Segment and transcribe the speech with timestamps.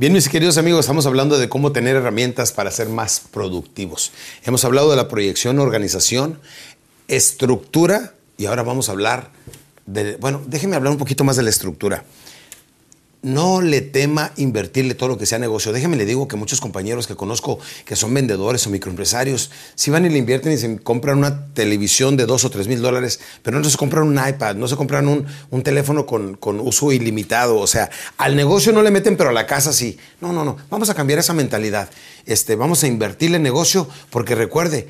[0.00, 4.12] Bien, mis queridos amigos, estamos hablando de cómo tener herramientas para ser más productivos.
[4.44, 6.40] Hemos hablado de la proyección, organización,
[7.06, 9.28] estructura y ahora vamos a hablar
[9.84, 12.04] de, bueno, déjenme hablar un poquito más de la estructura
[13.22, 15.72] no le tema invertirle todo lo que sea negocio.
[15.72, 20.06] Déjeme le digo que muchos compañeros que conozco que son vendedores o microempresarios, si van
[20.06, 23.58] y le invierten y se compran una televisión de dos o tres mil dólares, pero
[23.60, 27.58] no se compran un iPad, no se compran un, teléfono con, con, uso ilimitado.
[27.58, 29.98] O sea, al negocio no le meten, pero a la casa sí.
[30.20, 30.56] No, no, no.
[30.70, 31.90] Vamos a cambiar esa mentalidad.
[32.24, 34.88] Este, vamos a invertirle en negocio porque recuerde,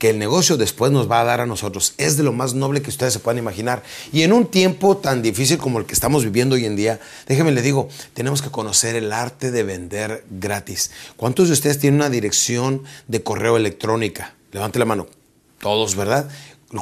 [0.00, 1.92] que el negocio después nos va a dar a nosotros.
[1.98, 3.82] Es de lo más noble que ustedes se puedan imaginar.
[4.14, 7.52] Y en un tiempo tan difícil como el que estamos viviendo hoy en día, déjenme
[7.52, 10.90] le digo, tenemos que conocer el arte de vender gratis.
[11.18, 14.34] ¿Cuántos de ustedes tienen una dirección de correo electrónica?
[14.52, 15.06] Levante la mano.
[15.58, 16.30] Todos, ¿verdad?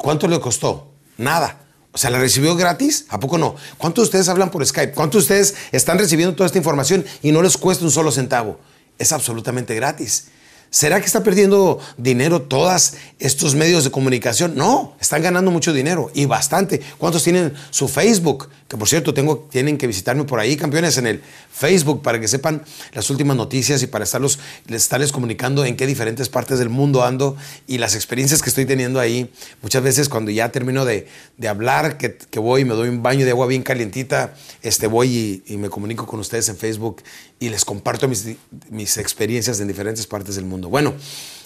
[0.01, 0.87] ¿Cuánto le costó?
[1.17, 1.59] Nada.
[1.91, 3.05] O sea, ¿la recibió gratis?
[3.09, 3.57] ¿A poco no?
[3.77, 4.93] ¿Cuántos de ustedes hablan por Skype?
[4.93, 8.61] ¿Cuántos de ustedes están recibiendo toda esta información y no les cuesta un solo centavo?
[8.97, 10.27] Es absolutamente gratis.
[10.71, 14.53] ¿Será que está perdiendo dinero todos estos medios de comunicación?
[14.55, 16.79] No, están ganando mucho dinero y bastante.
[16.99, 18.49] ¿Cuántos tienen su Facebook?
[18.67, 22.27] Que por cierto, tengo, tienen que visitarme por ahí, campeones, en el Facebook para que
[22.27, 22.61] sepan
[22.93, 27.35] las últimas noticias y para estarlos, estarles comunicando en qué diferentes partes del mundo ando
[27.65, 29.31] y las experiencias que estoy teniendo ahí.
[29.63, 31.07] Muchas veces cuando ya termino de,
[31.47, 35.57] hablar, que, voy y me doy un baño de agua bien calientita, este, voy y,
[35.57, 37.01] me comunico con ustedes en Facebook
[37.39, 38.27] y les comparto mis,
[38.69, 40.58] mis experiencias en diferentes partes del mundo.
[40.67, 40.93] Bueno,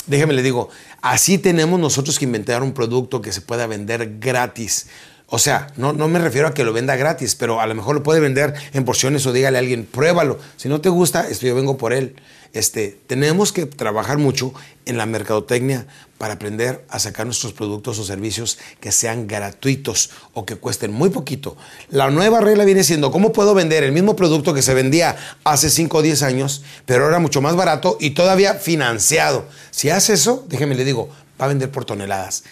[0.08, 0.70] déjeme le digo,
[1.02, 4.88] así tenemos nosotros que inventar un producto que se pueda vender gratis.
[5.28, 7.96] O sea, no, no me refiero a que lo venda gratis, pero a lo mejor
[7.96, 10.38] lo puede vender en porciones o dígale a alguien, pruébalo.
[10.58, 12.16] Si no te gusta, esto yo vengo por él.
[12.54, 14.54] Este, tenemos que trabajar mucho
[14.86, 15.88] en la mercadotecnia
[16.20, 21.10] para aprender a sacar nuestros productos o servicios que sean gratuitos o que cuesten muy
[21.10, 21.58] poquito.
[21.90, 25.72] La nueva regla viene siendo cómo puedo vender el mismo producto que se vendía hace
[25.72, 29.46] 5 o 10 años, pero ahora mucho más barato y todavía financiado.
[29.72, 31.10] Si hace eso, déjeme le digo,
[31.42, 32.44] va a vender por toneladas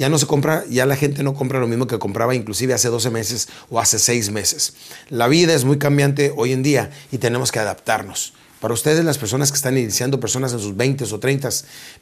[0.00, 2.88] ya no se compra, ya la gente no compra lo mismo que compraba inclusive hace
[2.88, 4.72] 12 meses o hace 6 meses.
[5.10, 8.32] La vida es muy cambiante hoy en día y tenemos que adaptarnos.
[8.60, 11.48] Para ustedes, las personas que están iniciando, personas en sus 20 o 30,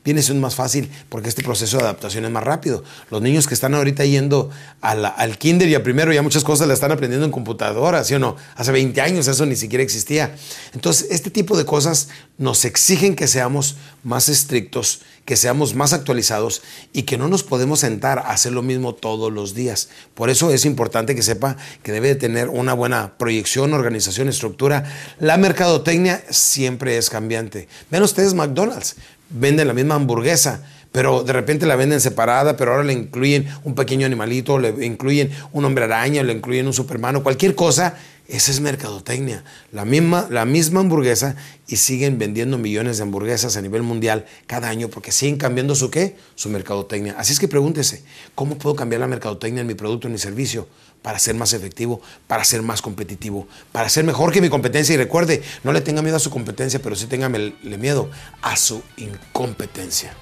[0.04, 2.82] viene siendo más fácil porque este proceso de adaptación es más rápido.
[3.10, 6.76] Los niños que están ahorita yendo al kinder y a primero ya muchas cosas las
[6.76, 8.36] están aprendiendo en computadora, ¿sí o no?
[8.56, 10.34] Hace 20 años eso ni siquiera existía.
[10.74, 12.08] Entonces, este tipo de cosas
[12.38, 17.80] nos exigen que seamos más estrictos, que seamos más actualizados y que no nos podemos
[17.80, 19.90] sentar a hacer lo mismo todos los días.
[20.14, 24.84] Por eso es importante que sepa que debe de tener una buena proyección, organización, estructura.
[25.18, 27.68] La mercadotecnia siempre es cambiante.
[27.90, 28.96] Ven ustedes McDonald's,
[29.30, 33.74] venden la misma hamburguesa, pero de repente la venden separada, pero ahora le incluyen un
[33.74, 37.94] pequeño animalito, le incluyen un hombre araña, le incluyen un supermano, cualquier cosa.
[38.26, 39.42] Esa es mercadotecnia.
[39.72, 41.34] La misma, la misma hamburguesa
[41.66, 45.90] y siguen vendiendo millones de hamburguesas a nivel mundial cada año porque siguen cambiando su
[45.90, 46.14] qué?
[46.34, 47.14] Su mercadotecnia.
[47.16, 48.02] Así es que pregúntese,
[48.34, 50.68] ¿cómo puedo cambiar la mercadotecnia en mi producto, en mi servicio?
[51.02, 54.94] para ser más efectivo, para ser más competitivo, para ser mejor que mi competencia.
[54.94, 58.10] Y recuerde, no le tenga miedo a su competencia, pero sí tenga miedo
[58.42, 60.12] a su incompetencia.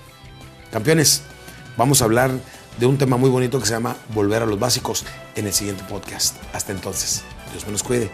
[0.77, 1.23] Campeones,
[1.79, 2.31] vamos a hablar
[2.79, 5.83] de un tema muy bonito que se llama Volver a los Básicos en el siguiente
[5.89, 6.37] podcast.
[6.53, 8.11] Hasta entonces, Dios me los cuide.